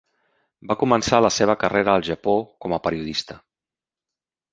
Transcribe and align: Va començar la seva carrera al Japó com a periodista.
Va 0.69 0.77
començar 0.83 1.19
la 1.25 1.29
seva 1.35 1.55
carrera 1.63 1.93
al 1.97 2.05
Japó 2.07 2.33
com 2.65 2.73
a 2.73 2.81
periodista. 2.87 3.37